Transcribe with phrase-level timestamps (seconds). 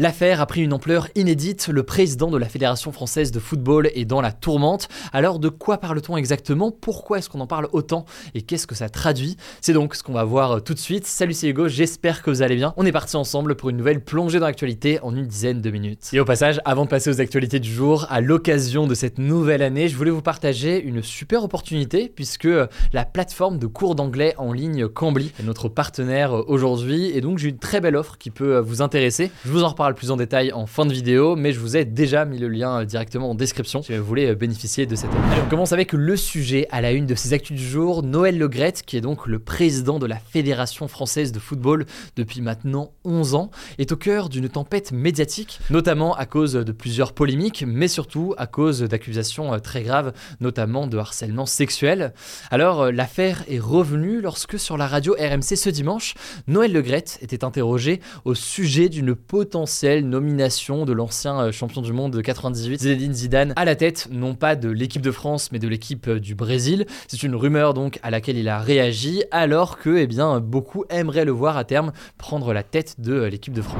[0.00, 1.68] L'affaire a pris une ampleur inédite.
[1.68, 4.88] Le président de la Fédération française de football est dans la tourmente.
[5.12, 6.70] Alors de quoi parle-t-on exactement?
[6.70, 8.06] Pourquoi est-ce qu'on en parle autant?
[8.34, 9.36] Et qu'est-ce que ça traduit?
[9.60, 11.06] C'est donc ce qu'on va voir tout de suite.
[11.06, 12.72] Salut c'est Hugo, j'espère que vous allez bien.
[12.78, 16.08] On est parti ensemble pour une nouvelle plongée dans l'actualité en une dizaine de minutes.
[16.14, 19.60] Et au passage, avant de passer aux actualités du jour, à l'occasion de cette nouvelle
[19.60, 22.48] année, je voulais vous partager une super opportunité puisque
[22.94, 27.50] la plateforme de cours d'anglais en ligne Cambly est notre partenaire aujourd'hui et donc j'ai
[27.50, 29.30] une très belle offre qui peut vous intéresser.
[29.44, 31.84] Je vous en reparle plus en détail en fin de vidéo, mais je vous ai
[31.84, 35.10] déjà mis le lien directement en description si vous voulez bénéficier de cette.
[35.10, 38.02] Allez, on commence avec le sujet à la une de ces actus du jour.
[38.02, 42.92] Noël Legrette, qui est donc le président de la Fédération française de football depuis maintenant
[43.04, 47.88] 11 ans, est au cœur d'une tempête médiatique, notamment à cause de plusieurs polémiques, mais
[47.88, 52.12] surtout à cause d'accusations très graves, notamment de harcèlement sexuel.
[52.50, 56.14] Alors, l'affaire est revenue lorsque sur la radio RMC ce dimanche,
[56.46, 62.12] Noël Legrette était interrogé au sujet d'une potentielle nomination de l'ancien euh, champion du monde
[62.12, 65.68] de 98, Zinedine Zidane, à la tête non pas de l'équipe de France mais de
[65.68, 66.86] l'équipe euh, du Brésil.
[67.08, 71.24] C'est une rumeur donc à laquelle il a réagi alors que eh bien, beaucoup aimeraient
[71.24, 73.78] le voir à terme prendre la tête de euh, l'équipe de France.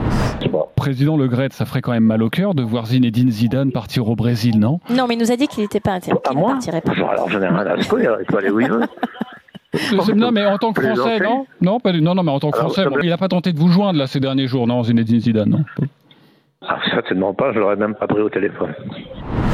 [0.74, 4.08] Président Le Gret, ça ferait quand même mal au cœur de voir Zinedine Zidane partir
[4.08, 4.80] au Brésil, non?
[4.88, 6.22] Non, mais il nous a dit qu'il n'était pas intéressé.
[6.24, 6.58] À moi
[7.10, 8.80] Alors j'en ai rien à secouer, il peut aller où il veut.
[10.16, 12.58] Non, mais en tant que Français, non non, pas, non, non, mais en tant que
[12.58, 15.20] Français, bon, il n'a pas tenté de vous joindre là ces derniers jours, non, Zinedine
[15.20, 15.64] Zidane, non
[16.62, 18.74] ah, certainement pas, je l'aurais même pas pris au téléphone.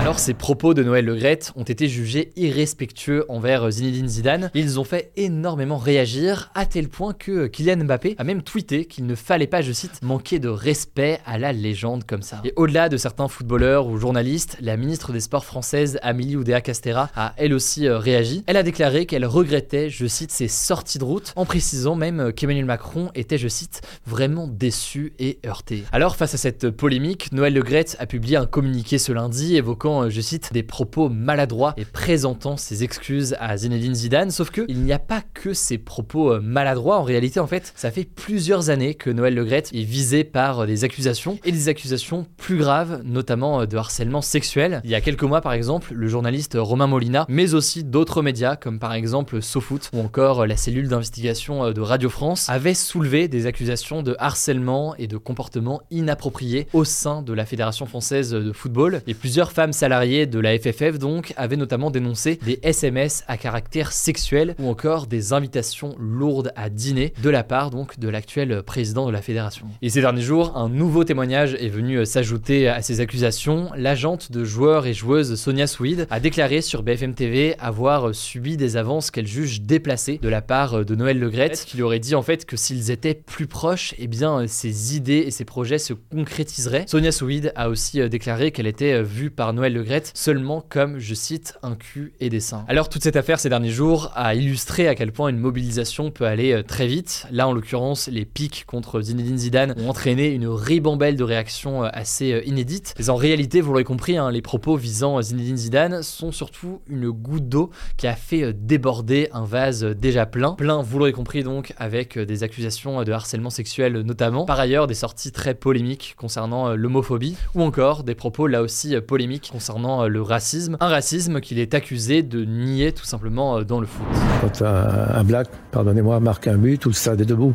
[0.06, 4.52] Alors ces propos de Noël Legrette ont été jugés irrespectueux envers Zinedine Zidane.
[4.54, 9.06] Ils ont fait énormément réagir à tel point que Kylian Mbappé a même tweeté qu'il
[9.06, 12.40] ne fallait pas, je cite, manquer de respect à la légende comme ça.
[12.44, 17.10] Et au-delà de certains footballeurs ou journalistes, la ministre des Sports française Amélie Oudéa Castera
[17.16, 18.44] a elle aussi euh, réagi.
[18.46, 22.66] Elle a déclaré qu'elle regrettait, je cite, ses sorties de route, en précisant même qu'Emmanuel
[22.66, 25.82] Macron était, je cite, vraiment déçu et heurté.
[25.90, 30.10] Alors face à cette polémique, Noël Legrette a publié un communiqué ce lundi évoquant euh,
[30.10, 34.30] je cite, des propos maladroits et présentant ses excuses à Zinedine Zidane.
[34.30, 36.98] Sauf que il n'y a pas que ces propos euh, maladroits.
[36.98, 40.66] En réalité, en fait, ça fait plusieurs années que Noël Legrette est visé par euh,
[40.66, 44.80] des accusations et des accusations plus graves, notamment de harcèlement sexuel.
[44.84, 48.56] Il y a quelques mois, par exemple, le journaliste Romain Molina, mais aussi d'autres médias
[48.56, 53.46] comme par exemple SoFoot ou encore la cellule d'investigation de Radio France, avaient soulevé des
[53.46, 59.02] accusations de harcèlement et de comportement inapproprié au sein de la Fédération française de football.
[59.06, 63.92] Et plusieurs femmes salariés de la FFF donc avaient notamment dénoncé des SMS à caractère
[63.92, 69.06] sexuel ou encore des invitations lourdes à dîner de la part donc de l'actuel président
[69.06, 69.68] de la fédération.
[69.82, 73.70] Et ces derniers jours, un nouveau témoignage est venu s'ajouter à ces accusations.
[73.76, 78.76] L'agente de joueurs et joueuses Sonia Swede a déclaré sur BFM TV avoir subi des
[78.76, 82.22] avances qu'elle juge déplacées de la part de Noël Legrette, qui lui aurait dit en
[82.22, 86.86] fait que s'ils étaient plus proches, eh bien ses idées et ses projets se concrétiseraient.
[86.88, 89.75] Sonia Swede a aussi déclaré qu'elle était vue par Noël
[90.14, 92.64] Seulement comme, je cite, un cul et des seins.
[92.68, 96.26] Alors toute cette affaire ces derniers jours a illustré à quel point une mobilisation peut
[96.26, 97.26] aller euh, très vite.
[97.30, 101.88] Là en l'occurrence, les pics contre Zinedine Zidane ont entraîné une ribambelle de réactions euh,
[101.92, 102.94] assez euh, inédites.
[102.98, 107.10] Mais en réalité, vous l'aurez compris, hein, les propos visant Zinedine Zidane sont surtout une
[107.10, 110.52] goutte d'eau qui a fait déborder un vase déjà plein.
[110.52, 114.44] Plein, vous l'aurez compris donc, avec des accusations de harcèlement sexuel notamment.
[114.44, 119.50] Par ailleurs, des sorties très polémiques concernant l'homophobie ou encore des propos là aussi polémiques
[119.52, 120.76] concernant concernant euh, le racisme.
[120.78, 124.06] Un racisme qu'il est accusé de nier tout simplement euh, dans le foot.
[124.40, 127.54] Quand un, black, pardonnez-moi, marque un but, tout le stade est debout.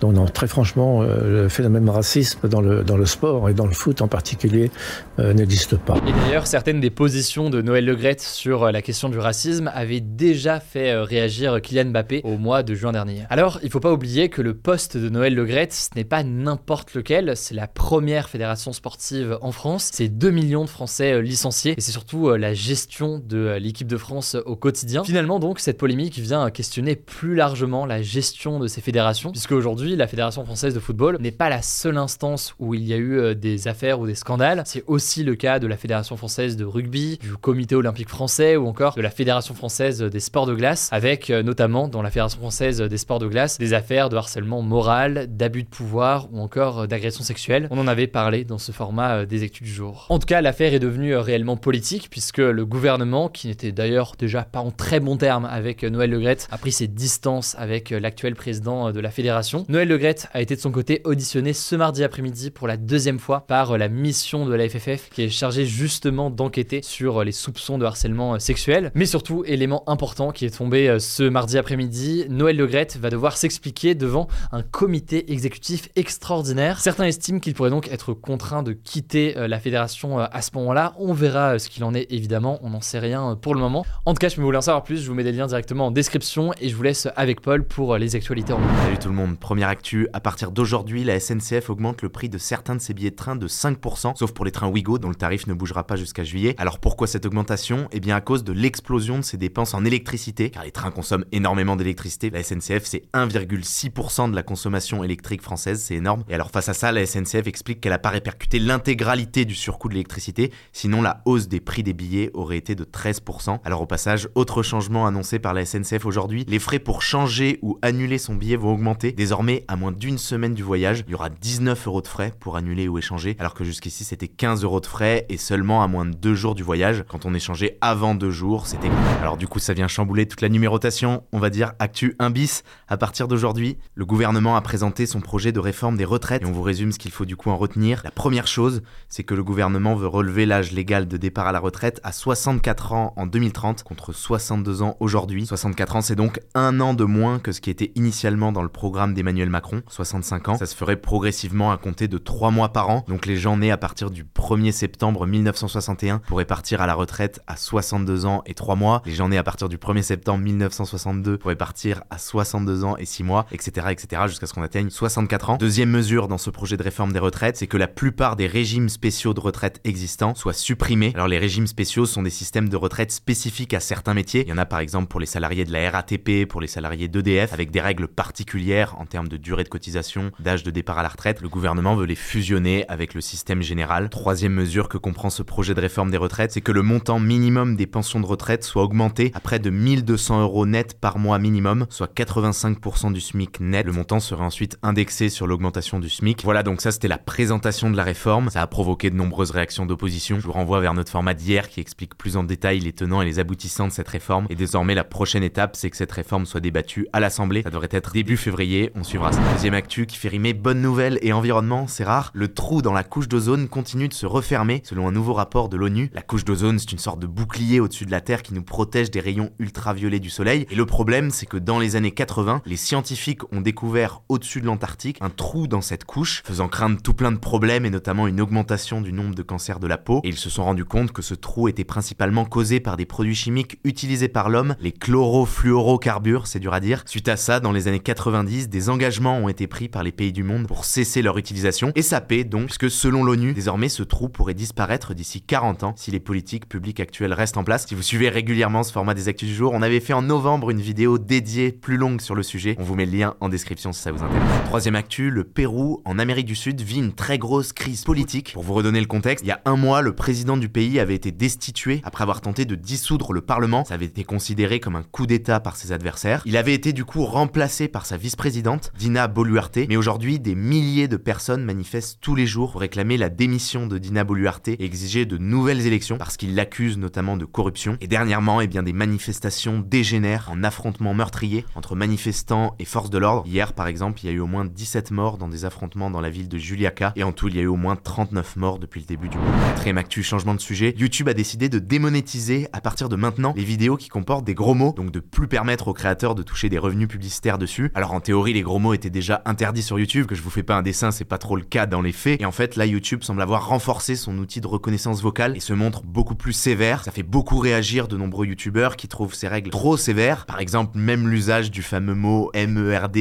[0.00, 3.66] Donc non, très franchement, euh, le phénomène racisme dans le, dans le sport et dans
[3.66, 4.70] le foot en particulier
[5.18, 5.96] n'existe pas.
[6.06, 10.60] Et d'ailleurs, certaines des positions de Noël Legrette sur la question du racisme avaient déjà
[10.60, 13.24] fait réagir Kylian Mbappé au mois de juin dernier.
[13.28, 16.22] Alors, il ne faut pas oublier que le poste de Noël Legrette, ce n'est pas
[16.22, 19.90] n'importe lequel, c'est la première fédération sportive en France.
[19.92, 24.36] C'est 2 millions de Français licenciés et c'est surtout la gestion de l'équipe de France
[24.46, 25.04] au quotidien.
[25.04, 29.96] Finalement donc cette polémique vient questionner plus largement la gestion de ces fédérations puisque aujourd'hui
[29.96, 33.34] la Fédération française de football n'est pas la seule instance où il y a eu
[33.34, 37.18] des affaires ou des scandales, c'est aussi le cas de la Fédération française de rugby,
[37.18, 41.30] du Comité olympique français ou encore de la Fédération française des sports de glace avec
[41.30, 45.62] notamment dans la Fédération française des sports de glace des affaires de harcèlement moral, d'abus
[45.62, 47.68] de pouvoir ou encore d'agression sexuelle.
[47.70, 50.06] On en avait parlé dans ce format des études du jour.
[50.08, 54.44] En tout cas, l'affaire est devenue réellement politique puisque le gouvernement, qui n'était d'ailleurs déjà
[54.44, 58.92] pas en très bon terme avec Noël Legrette, a pris ses distances avec l'actuel président
[58.92, 59.66] de la fédération.
[59.68, 63.46] Noël Legrette a été de son côté auditionné ce mardi après-midi pour la deuxième fois
[63.46, 67.84] par la mission de la FFF qui est chargée justement d'enquêter sur les soupçons de
[67.84, 68.90] harcèlement sexuel.
[68.94, 73.94] Mais surtout, élément important qui est tombé ce mardi après-midi, Noël Legrette va devoir s'expliquer
[73.94, 76.80] devant un comité exécutif extraordinaire.
[76.80, 80.94] Certains estiment qu'il pourrait donc être contraint de quitter la fédération à ce moment-là.
[81.18, 83.84] Verra ce qu'il en est évidemment, on n'en sait rien pour le moment.
[84.06, 85.86] En tout cas, je me voulais en savoir plus, je vous mets des liens directement
[85.86, 89.14] en description et je vous laisse avec Paul pour les actualités en Salut tout le
[89.14, 92.94] monde, première actu, à partir d'aujourd'hui, la SNCF augmente le prix de certains de ses
[92.94, 95.86] billets de train de 5%, sauf pour les trains Ouigo dont le tarif ne bougera
[95.86, 96.54] pas jusqu'à juillet.
[96.58, 97.88] Alors pourquoi cette augmentation?
[97.92, 101.24] Eh bien à cause de l'explosion de ses dépenses en électricité, car les trains consomment
[101.32, 102.30] énormément d'électricité.
[102.30, 106.24] La SNCF c'est 1,6% de la consommation électrique française, c'est énorme.
[106.28, 109.88] Et alors face à ça, la SNCF explique qu'elle n'a pas répercuté l'intégralité du surcoût
[109.88, 113.60] de l'électricité, sinon la hausse des prix des billets aurait été de 13%.
[113.64, 117.78] Alors au passage, autre changement annoncé par la SNCF aujourd'hui, les frais pour changer ou
[117.82, 119.12] annuler son billet vont augmenter.
[119.12, 122.56] Désormais, à moins d'une semaine du voyage, il y aura 19 euros de frais pour
[122.56, 126.04] annuler ou échanger, alors que jusqu'ici c'était 15 euros de frais et seulement à moins
[126.04, 127.04] de deux jours du voyage.
[127.08, 128.90] Quand on échangeait avant deux jours, c'était
[129.20, 131.24] Alors du coup, ça vient chambouler toute la numérotation.
[131.32, 132.62] On va dire actu 1 bis.
[132.88, 136.52] À partir d'aujourd'hui, le gouvernement a présenté son projet de réforme des retraites et on
[136.52, 138.00] vous résume ce qu'il faut du coup en retenir.
[138.04, 141.60] La première chose, c'est que le gouvernement veut relever l'âge légal de départ à la
[141.60, 145.46] retraite à 64 ans en 2030 contre 62 ans aujourd'hui.
[145.46, 148.68] 64 ans, c'est donc un an de moins que ce qui était initialement dans le
[148.68, 150.56] programme d'Emmanuel Macron, 65 ans.
[150.56, 153.04] Ça se ferait progressivement à compter de 3 mois par an.
[153.08, 157.40] Donc les gens nés à partir du 1er septembre 1961 pourraient partir à la retraite
[157.46, 159.02] à 62 ans et 3 mois.
[159.04, 163.04] Les gens nés à partir du 1er septembre 1962 pourraient partir à 62 ans et
[163.04, 165.56] 6 mois, etc., etc., jusqu'à ce qu'on atteigne 64 ans.
[165.56, 168.88] Deuxième mesure dans ce projet de réforme des retraites, c'est que la plupart des régimes
[168.88, 170.87] spéciaux de retraite existants soient supprimés.
[171.14, 174.44] Alors les régimes spéciaux sont des systèmes de retraite spécifiques à certains métiers.
[174.46, 177.08] Il y en a par exemple pour les salariés de la RATP, pour les salariés
[177.08, 181.02] d'EDF, avec des règles particulières en termes de durée de cotisation, d'âge de départ à
[181.02, 181.42] la retraite.
[181.42, 184.08] Le gouvernement veut les fusionner avec le système général.
[184.08, 187.76] Troisième mesure que comprend ce projet de réforme des retraites, c'est que le montant minimum
[187.76, 191.86] des pensions de retraite soit augmenté à près de 1200 euros net par mois minimum,
[191.90, 193.84] soit 85% du SMIC net.
[193.84, 196.44] Le montant serait ensuite indexé sur l'augmentation du SMIC.
[196.44, 198.48] Voilà, donc ça c'était la présentation de la réforme.
[198.48, 200.40] Ça a provoqué de nombreuses réactions d'opposition.
[200.40, 203.24] Je vous renvoie vers notre format d'hier qui explique plus en détail les tenants et
[203.24, 204.46] les aboutissants de cette réforme.
[204.50, 207.62] Et désormais, la prochaine étape, c'est que cette réforme soit débattue à l'Assemblée.
[207.62, 208.90] Ça devrait être début février.
[208.94, 209.40] On suivra ça.
[209.52, 212.30] Deuxième actu qui fait rimer bonne nouvelle et environnement, c'est rare.
[212.34, 214.82] Le trou dans la couche d'ozone continue de se refermer.
[214.84, 218.06] Selon un nouveau rapport de l'ONU, la couche d'ozone, c'est une sorte de bouclier au-dessus
[218.06, 220.66] de la Terre qui nous protège des rayons ultraviolets du Soleil.
[220.70, 224.66] Et le problème, c'est que dans les années 80, les scientifiques ont découvert au-dessus de
[224.66, 228.40] l'Antarctique un trou dans cette couche, faisant craindre tout plein de problèmes et notamment une
[228.40, 230.20] augmentation du nombre de cancers de la peau.
[230.24, 233.34] Et ils se sont rendus compte que ce trou était principalement causé par des produits
[233.34, 237.04] chimiques utilisés par l'homme, les chlorofluorocarbures, c'est dur à dire.
[237.06, 240.30] Suite à ça, dans les années 90, des engagements ont été pris par les pays
[240.30, 241.90] du monde pour cesser leur utilisation.
[241.94, 245.94] Et ça paie donc, puisque selon l'ONU, désormais ce trou pourrait disparaître d'ici 40 ans
[245.96, 247.86] si les politiques publiques actuelles restent en place.
[247.86, 250.68] Si vous suivez régulièrement ce format des actus du jour, on avait fait en novembre
[250.68, 252.76] une vidéo dédiée plus longue sur le sujet.
[252.78, 254.64] On vous met le lien en description si ça vous intéresse.
[254.66, 258.52] Troisième actu, le Pérou, en Amérique du Sud, vit une très grosse crise politique.
[258.52, 261.14] Pour vous redonner le contexte, il y a un mois, le président du pays avait
[261.14, 263.84] été destitué après avoir tenté de dissoudre le Parlement.
[263.84, 266.42] Ça avait été considéré comme un coup d'État par ses adversaires.
[266.46, 269.80] Il avait été du coup remplacé par sa vice-présidente, Dina Boluarte.
[269.88, 273.98] Mais aujourd'hui, des milliers de personnes manifestent tous les jours pour réclamer la démission de
[273.98, 277.96] Dina Boluarte et exiger de nouvelles élections parce qu'ils l'accusent notamment de corruption.
[278.00, 283.18] Et dernièrement, eh bien, des manifestations dégénèrent en affrontements meurtriers entre manifestants et forces de
[283.18, 283.46] l'ordre.
[283.46, 286.20] Hier, par exemple, il y a eu au moins 17 morts dans des affrontements dans
[286.20, 288.78] la ville de Juliaca et en tout, il y a eu au moins 39 morts
[288.78, 289.46] depuis le début du mois.
[289.68, 290.94] Quatrième actu, de sujet.
[290.96, 294.74] YouTube a décidé de démonétiser à partir de maintenant les vidéos qui comportent des gros
[294.74, 297.90] mots, donc de plus permettre aux créateurs de toucher des revenus publicitaires dessus.
[297.94, 300.62] Alors en théorie, les gros mots étaient déjà interdits sur YouTube, que je vous fais
[300.62, 302.40] pas un dessin, c'est pas trop le cas dans les faits.
[302.40, 305.72] Et en fait, là, YouTube semble avoir renforcé son outil de reconnaissance vocale et se
[305.72, 307.04] montre beaucoup plus sévère.
[307.04, 310.46] Ça fait beaucoup réagir de nombreux YouTubeurs qui trouvent ces règles trop sévères.
[310.46, 313.16] Par exemple, même l'usage du fameux mot MERDE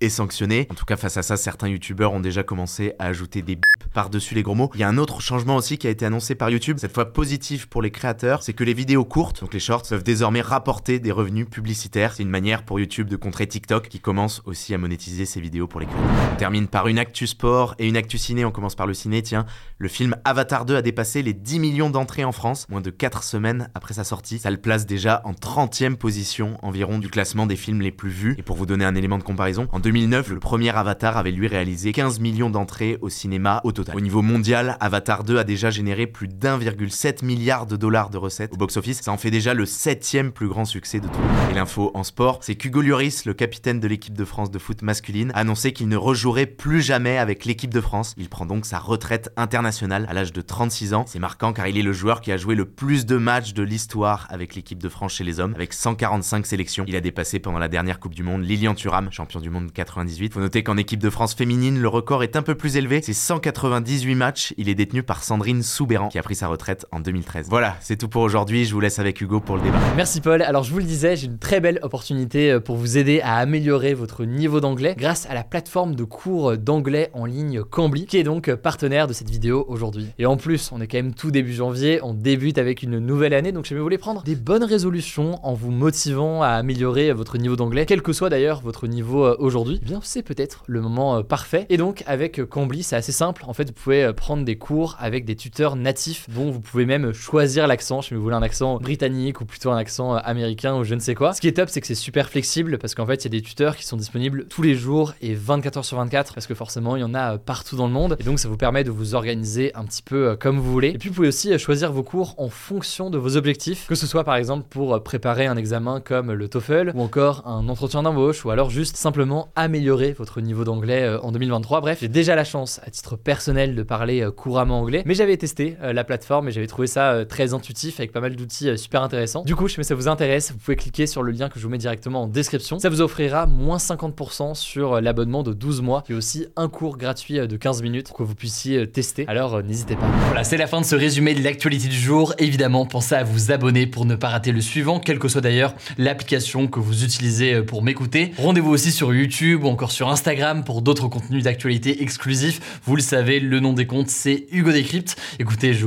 [0.00, 0.66] est sanctionné.
[0.70, 3.62] En tout cas, face à ça, certains YouTubeurs ont déjà commencé à ajouter des bips
[3.92, 4.70] par-dessus les gros mots.
[4.74, 7.12] Il y a un autre changement aussi qui a été annoncé par YouTube, cette fois
[7.12, 11.00] positive pour les créateurs, c'est que les vidéos courtes, donc les shorts, peuvent désormais rapporter
[11.00, 12.12] des revenus publicitaires.
[12.14, 15.66] C'est une manière pour YouTube de contrer TikTok qui commence aussi à monétiser ses vidéos
[15.66, 16.10] pour les créateurs.
[16.32, 18.44] On termine par une actu sport et une actu ciné.
[18.44, 19.22] On commence par le ciné.
[19.22, 19.46] Tiens,
[19.78, 23.22] le film Avatar 2 a dépassé les 10 millions d'entrées en France, moins de 4
[23.22, 24.38] semaines après sa sortie.
[24.38, 28.34] Ça le place déjà en 30e position environ du classement des films les plus vus.
[28.38, 31.48] Et pour vous donner un élément de comparaison, en 2009, le premier Avatar avait lui
[31.48, 33.96] réalisé 15 millions d'entrées au cinéma au total.
[33.96, 38.52] Au niveau mondial, Avatar 2 a déjà généré plus d'1,7 milliard de dollars de recettes
[38.52, 39.00] au box-office.
[39.00, 41.20] Ça en fait déjà le septième plus grand succès de tout.
[41.50, 44.82] Et l'info en sport, c'est qu'Hugo Lloris, le capitaine de l'équipe de France de foot
[44.82, 48.14] masculine, a annoncé qu'il ne rejouerait plus jamais avec l'équipe de France.
[48.16, 51.04] Il prend donc sa retraite internationale à l'âge de 36 ans.
[51.06, 53.62] C'est marquant car il est le joueur qui a joué le plus de matchs de
[53.62, 56.84] l'histoire avec l'équipe de France chez les hommes, avec 145 sélections.
[56.88, 60.34] Il a dépassé pendant la dernière Coupe du Monde Lilian Thuram, champion du monde 98.
[60.34, 63.00] Faut noter qu'en équipe de France féminine, le record est un peu plus élevé.
[63.02, 64.54] C'est 198 matchs.
[64.56, 67.46] Il est détenu par Sandrine Soubéran, qui a pris sa retraite en 2013.
[67.48, 68.64] Voilà, c'est tout pour aujourd'hui.
[68.64, 69.78] Je vous laisse avec Hugo pour le débat.
[69.96, 70.42] Merci Paul.
[70.42, 73.36] Alors je vous le disais, j'ai une très belle opportunité euh, pour vous aider à
[73.36, 78.18] améliorer votre niveau d'anglais grâce à la plateforme de cours d'anglais en ligne Cambly, qui
[78.18, 80.08] est donc partenaire de cette vidéo aujourd'hui.
[80.18, 83.34] Et en plus, on est quand même tout début janvier, on débute avec une nouvelle
[83.34, 87.12] année, donc je vais vous voulez prendre des bonnes résolutions en vous motivant à améliorer
[87.12, 90.64] votre niveau d'anglais, quel que soit d'ailleurs votre niveau euh, aujourd'hui, eh bien c'est peut-être
[90.66, 91.66] le moment euh, parfait.
[91.68, 93.44] Et donc avec Cambly, c'est assez simple.
[93.46, 97.12] En fait, vous pouvez prendre des cours avec des tuteurs natifs dont vous pouvez même
[97.12, 100.94] choisir l'accent, si vous voulez un accent britannique ou plutôt un accent américain ou je
[100.94, 101.32] ne sais quoi.
[101.34, 103.40] Ce qui est top, c'est que c'est super flexible parce qu'en fait, il y a
[103.40, 106.54] des tuteurs qui sont disponibles tous les jours et 24 heures sur 24 parce que
[106.54, 108.90] forcément, il y en a partout dans le monde et donc ça vous permet de
[108.90, 110.88] vous organiser un petit peu euh, comme vous voulez.
[110.88, 113.94] Et puis vous pouvez aussi euh, choisir vos cours en fonction de vos objectifs, que
[113.94, 117.68] ce soit par exemple pour euh, préparer un examen comme le TOEFL ou encore un
[117.68, 121.80] entretien d'embauche ou alors juste simplement améliorer votre niveau d'anglais en 2023.
[121.80, 125.76] Bref, j'ai déjà la chance à titre personnel de parler couramment anglais, mais j'avais testé
[125.80, 126.11] la plateforme
[126.48, 129.42] et j'avais trouvé ça très intuitif avec pas mal d'outils super intéressants.
[129.42, 131.70] Du coup, que ça vous intéresse, vous pouvez cliquer sur le lien que je vous
[131.70, 132.78] mets directement en description.
[132.78, 137.46] Ça vous offrira moins 50% sur l'abonnement de 12 mois et aussi un cours gratuit
[137.46, 139.24] de 15 minutes pour que vous puissiez tester.
[139.28, 140.06] Alors n'hésitez pas.
[140.26, 142.34] Voilà, c'est la fin de ce résumé de l'actualité du jour.
[142.38, 145.74] Évidemment, pensez à vous abonner pour ne pas rater le suivant, quelle que soit d'ailleurs
[145.98, 148.32] l'application que vous utilisez pour m'écouter.
[148.38, 152.80] Rendez-vous aussi sur YouTube ou encore sur Instagram pour d'autres contenus d'actualité exclusifs.
[152.84, 155.16] Vous le savez, le nom des comptes c'est Hugo Décrypte.
[155.38, 155.86] Écoutez, je